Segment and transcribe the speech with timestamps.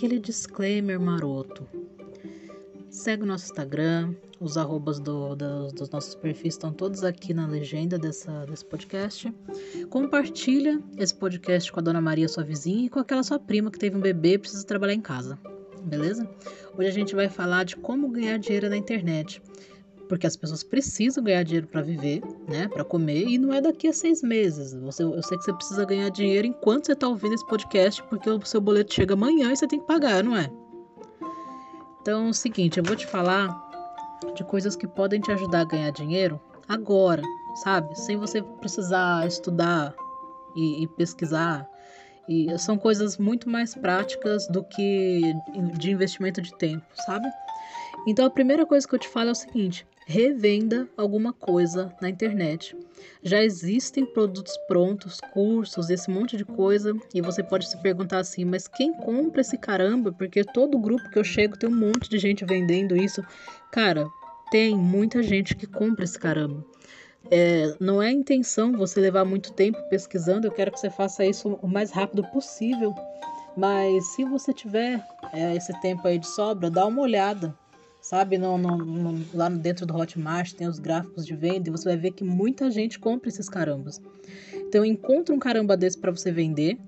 [0.00, 1.68] aquele disclaimer maroto.
[2.88, 7.46] Segue o nosso Instagram, os arrobas do, do, dos nossos perfis estão todos aqui na
[7.46, 9.30] legenda dessa, desse podcast.
[9.90, 13.78] Compartilha esse podcast com a dona Maria, sua vizinha, e com aquela sua prima que
[13.78, 15.38] teve um bebê e precisa trabalhar em casa.
[15.84, 16.26] Beleza?
[16.78, 19.42] Hoje a gente vai falar de como ganhar dinheiro na internet
[20.10, 23.86] porque as pessoas precisam ganhar dinheiro para viver, né, para comer, e não é daqui
[23.86, 24.74] a seis meses.
[24.74, 28.28] Você, eu sei que você precisa ganhar dinheiro enquanto você está ouvindo esse podcast, porque
[28.28, 30.50] o seu boleto chega amanhã e você tem que pagar, não é?
[32.02, 33.56] Então, é o seguinte, eu vou te falar
[34.34, 37.22] de coisas que podem te ajudar a ganhar dinheiro agora,
[37.62, 37.96] sabe?
[37.96, 39.94] Sem você precisar estudar
[40.56, 41.70] e, e pesquisar.
[42.28, 45.20] E são coisas muito mais práticas do que
[45.78, 47.28] de investimento de tempo, sabe?
[48.06, 52.10] Então a primeira coisa que eu te falo é o seguinte: revenda alguma coisa na
[52.10, 52.76] internet.
[53.22, 58.44] Já existem produtos prontos, cursos, esse monte de coisa, e você pode se perguntar assim,
[58.44, 60.10] mas quem compra esse caramba?
[60.10, 63.22] Porque todo grupo que eu chego tem um monte de gente vendendo isso.
[63.70, 64.04] Cara,
[64.50, 66.64] tem muita gente que compra esse caramba.
[67.30, 71.56] É, não é intenção você levar muito tempo pesquisando, eu quero que você faça isso
[71.62, 72.92] o mais rápido possível.
[73.56, 75.00] Mas se você tiver
[75.32, 77.54] é, esse tempo aí de sobra, dá uma olhada
[78.00, 78.38] sabe?
[78.38, 81.96] No, no, no, lá dentro do Hotmart tem os gráficos de venda e você vai
[81.96, 84.00] ver que muita gente compra esses carambas.
[84.54, 86.78] Então encontra um caramba desse para você vender,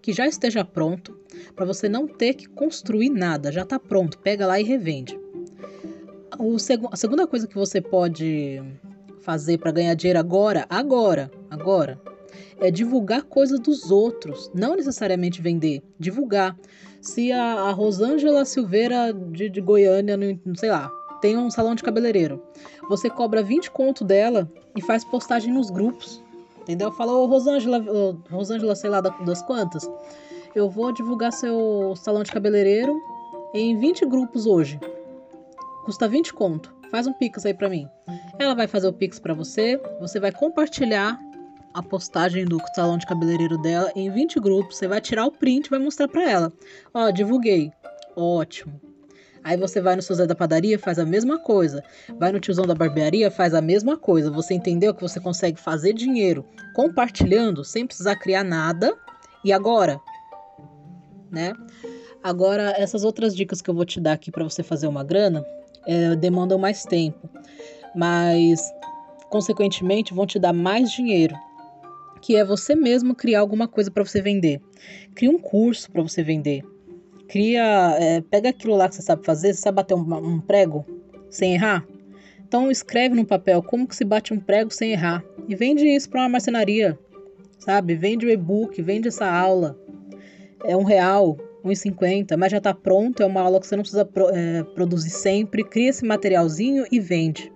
[0.00, 1.18] que já esteja pronto,
[1.54, 5.18] para você não ter que construir nada, já está pronto, pega lá e revende.
[6.38, 8.62] O seg a segunda coisa que você pode
[9.20, 12.00] fazer para ganhar dinheiro agora, agora, agora,
[12.60, 16.56] é divulgar coisas dos outros, não necessariamente vender, divulgar.
[17.06, 20.90] Se a, a Rosângela Silveira de, de Goiânia, não sei lá,
[21.20, 22.42] tem um salão de cabeleireiro,
[22.88, 26.20] você cobra 20 conto dela e faz postagem nos grupos,
[26.60, 26.90] entendeu?
[26.90, 27.80] Fala, Rosângela,
[28.28, 29.88] Rosângela, sei lá das quantas,
[30.52, 33.00] eu vou divulgar seu salão de cabeleireiro
[33.54, 34.80] em 20 grupos hoje.
[35.84, 36.74] Custa 20 conto.
[36.90, 37.88] Faz um pix aí para mim.
[38.36, 41.20] Ela vai fazer o pix para você, você vai compartilhar
[41.76, 44.78] a postagem do salão de cabeleireiro dela em 20 grupos.
[44.78, 46.52] Você vai tirar o print e vai mostrar para ela.
[46.94, 47.70] Ó, divulguei.
[48.16, 48.80] Ótimo.
[49.44, 51.84] Aí você vai no seu Zé da padaria, faz a mesma coisa.
[52.18, 54.30] Vai no tiozão da barbearia, faz a mesma coisa.
[54.30, 58.96] Você entendeu que você consegue fazer dinheiro compartilhando sem precisar criar nada.
[59.44, 60.00] E agora,
[61.30, 61.52] né?
[62.22, 65.44] Agora, essas outras dicas que eu vou te dar aqui para você fazer uma grana
[65.86, 67.28] é, demandam mais tempo,
[67.94, 68.62] mas
[69.28, 71.36] consequentemente vão te dar mais dinheiro
[72.26, 74.60] que é você mesmo criar alguma coisa para você vender.
[75.14, 76.64] Cria um curso para você vender.
[77.28, 80.84] Cria, é, pega aquilo lá que você sabe fazer, você sabe bater um, um prego
[81.30, 81.86] sem errar.
[82.44, 86.10] Então escreve no papel como que se bate um prego sem errar e vende isso
[86.10, 86.98] para uma marcenaria,
[87.60, 87.94] sabe?
[87.94, 89.78] Vende o e-book, vende essa aula.
[90.64, 94.08] É um real, 1,50, mas já está pronto, é uma aula que você não precisa
[94.32, 95.62] é, produzir sempre.
[95.62, 97.52] Cria esse materialzinho e vende.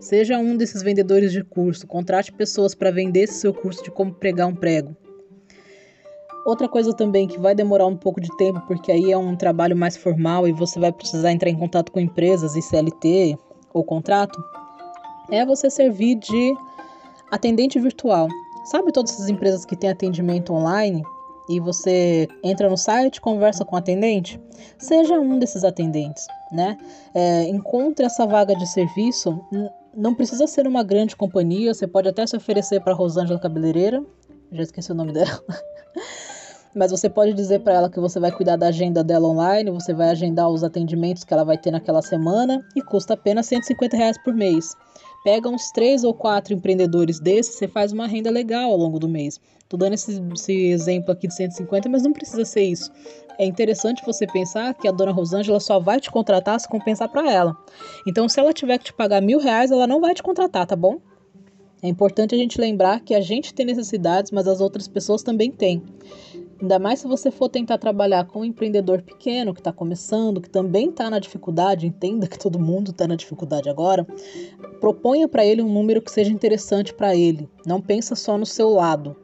[0.00, 4.12] Seja um desses vendedores de curso, contrate pessoas para vender esse seu curso de como
[4.14, 4.96] pregar um prego.
[6.46, 9.76] Outra coisa também que vai demorar um pouco de tempo, porque aí é um trabalho
[9.76, 13.36] mais formal e você vai precisar entrar em contato com empresas e CLT
[13.74, 14.42] ou contrato,
[15.30, 16.54] é você servir de
[17.30, 18.28] atendente virtual.
[18.64, 21.02] Sabe todas essas empresas que têm atendimento online
[21.48, 24.40] e você entra no site, conversa com o atendente?
[24.78, 26.76] Seja um desses atendentes, né?
[27.14, 29.40] É, encontre essa vaga de serviço
[29.94, 34.02] não precisa ser uma grande companhia, você pode até se oferecer para Rosângela Cabeleireira,
[34.52, 35.42] já esqueci o nome dela.
[36.74, 39.92] Mas você pode dizer para ela que você vai cuidar da agenda dela online, você
[39.92, 44.18] vai agendar os atendimentos que ela vai ter naquela semana e custa apenas 150 reais
[44.22, 44.76] por mês.
[45.24, 49.08] Pega uns três ou quatro empreendedores desses, você faz uma renda legal ao longo do
[49.08, 49.40] mês.
[49.68, 52.90] Tô dando esse, esse exemplo aqui de 150, mas não precisa ser isso
[53.38, 57.30] é interessante você pensar que a dona Rosângela só vai te contratar se compensar para
[57.30, 57.56] ela.
[58.06, 60.74] Então, se ela tiver que te pagar mil reais, ela não vai te contratar, tá
[60.74, 60.98] bom?
[61.80, 65.52] É importante a gente lembrar que a gente tem necessidades, mas as outras pessoas também
[65.52, 65.80] têm.
[66.60, 70.50] Ainda mais se você for tentar trabalhar com um empreendedor pequeno que está começando, que
[70.50, 74.06] também está na dificuldade, entenda que todo mundo está na dificuldade agora.
[74.80, 77.48] Proponha para ele um número que seja interessante para ele.
[77.64, 79.16] Não pensa só no seu lado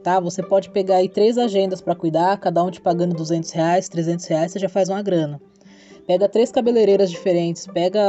[0.00, 0.18] tá?
[0.18, 4.26] Você pode pegar aí três agendas para cuidar, cada um te pagando 200 reais, 300
[4.26, 5.40] reais, você já faz uma grana.
[6.06, 8.00] Pega três cabeleireiras diferentes, pega,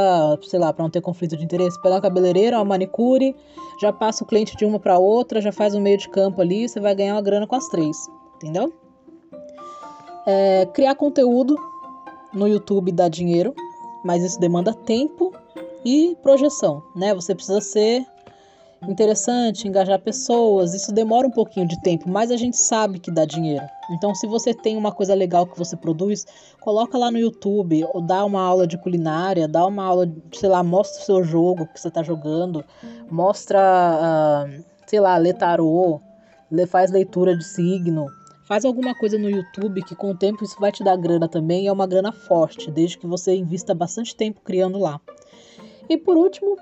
[0.42, 3.36] sei lá, para não ter conflito de interesse, pega uma cabeleireira, uma manicure,
[3.80, 6.68] já passa o cliente de uma para outra, já faz um meio de campo ali,
[6.68, 7.96] você vai ganhar uma grana com as três,
[8.42, 8.72] entendeu?
[10.26, 11.56] É, criar conteúdo
[12.32, 13.54] no YouTube dá dinheiro,
[14.04, 15.32] mas isso demanda tempo
[15.84, 17.14] e projeção, né?
[17.14, 18.04] Você precisa ser
[18.88, 20.74] interessante, engajar pessoas.
[20.74, 23.64] Isso demora um pouquinho de tempo, mas a gente sabe que dá dinheiro.
[23.90, 26.26] Então, se você tem uma coisa legal que você produz,
[26.60, 30.62] coloca lá no YouTube, ou dá uma aula de culinária, dá uma aula, sei lá,
[30.62, 32.64] mostra o seu jogo que você está jogando,
[33.10, 36.00] mostra, uh, sei lá, lê tarô,
[36.68, 38.06] faz leitura de signo.
[38.52, 41.68] Faz alguma coisa no YouTube que com o tempo isso vai te dar grana também,
[41.68, 45.00] é uma grana forte, desde que você invista bastante tempo criando lá.
[45.88, 46.58] E por último,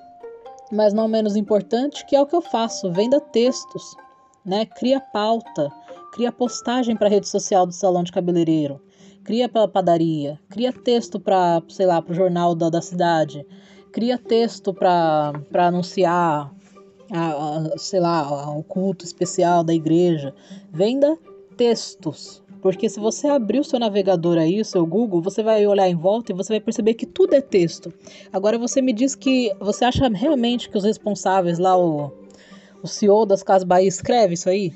[0.71, 3.97] mas não menos importante, que é o que eu faço, venda textos,
[4.45, 4.67] né?
[4.67, 5.69] Cria pauta,
[6.13, 8.81] cria postagem para a rede social do salão de cabeleireiro,
[9.25, 13.45] cria para padaria, cria texto para, sei lá, para o jornal da, da cidade,
[13.91, 16.55] cria texto para anunciar,
[17.11, 20.33] a, a, sei lá, o culto especial da igreja.
[20.71, 21.19] Venda
[21.61, 25.87] textos, porque se você abrir o seu navegador aí, o seu Google, você vai olhar
[25.87, 27.93] em volta e você vai perceber que tudo é texto.
[28.33, 32.11] Agora você me diz que você acha realmente que os responsáveis lá, o,
[32.83, 34.73] o CEO das Casas Bahia, escreve isso aí?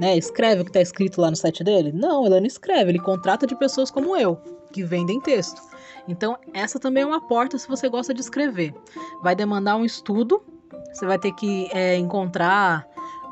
[0.00, 0.16] Né?
[0.16, 1.92] Escreve o que está escrito lá no site dele?
[1.92, 4.38] Não, ele não escreve, ele contrata de pessoas como eu,
[4.72, 5.60] que vendem texto.
[6.08, 8.74] Então, essa também é uma porta se você gosta de escrever.
[9.22, 10.42] Vai demandar um estudo,
[10.90, 12.87] você vai ter que é, encontrar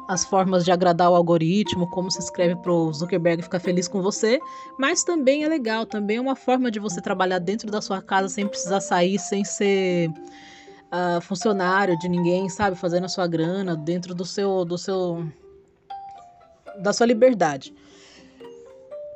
[0.08, 4.00] as formas de agradar o algoritmo, como se escreve para o Zuckerberg ficar feliz com
[4.00, 4.38] você,
[4.78, 8.28] mas também é legal, também é uma forma de você trabalhar dentro da sua casa
[8.28, 14.14] sem precisar sair, sem ser uh, funcionário de ninguém, sabe, fazendo a sua grana dentro
[14.14, 15.26] do seu, do seu,
[16.78, 17.74] da sua liberdade.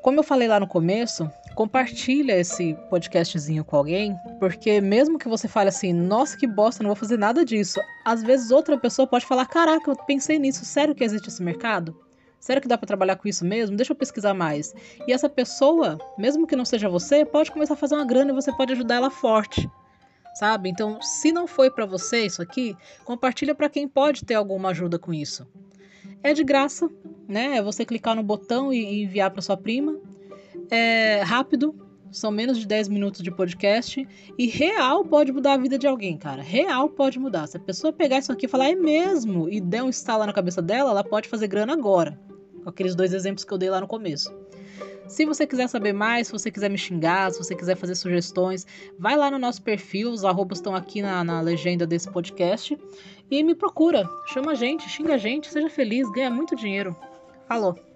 [0.02, 5.48] Como eu falei lá no começo, compartilha esse podcastzinho com alguém, porque mesmo que você
[5.48, 9.26] fale assim, nossa, que bosta, não vou fazer nada disso, às vezes outra pessoa pode
[9.26, 11.96] falar, caraca, eu pensei nisso, sério que existe esse mercado?
[12.38, 13.76] Sério que dá para trabalhar com isso mesmo?
[13.76, 14.74] Deixa eu pesquisar mais.
[15.06, 18.34] E essa pessoa, mesmo que não seja você, pode começar a fazer uma grana e
[18.34, 19.70] você pode ajudar ela forte.
[20.34, 20.70] Sabe?
[20.70, 22.74] Então, se não foi para você isso aqui,
[23.04, 25.46] compartilha para quem pode ter alguma ajuda com isso.
[26.22, 26.88] É de graça,
[27.28, 27.58] né?
[27.58, 30.00] É você clicar no botão e enviar para sua prima
[30.70, 31.74] é rápido,
[32.10, 34.06] são menos de 10 minutos de podcast
[34.36, 36.42] e real pode mudar a vida de alguém, cara.
[36.42, 37.46] Real pode mudar.
[37.46, 40.32] Se a pessoa pegar isso aqui e falar é mesmo e der um estalo na
[40.32, 42.18] cabeça dela, ela pode fazer grana agora.
[42.62, 44.34] Com aqueles dois exemplos que eu dei lá no começo.
[45.08, 48.64] Se você quiser saber mais, se você quiser me xingar, se você quiser fazer sugestões,
[48.96, 52.78] vai lá no nosso perfil, os arrobas estão aqui na, na legenda desse podcast
[53.28, 54.08] e me procura.
[54.26, 56.94] Chama a gente, xinga a gente, seja feliz, ganha muito dinheiro.
[57.48, 57.89] Falou!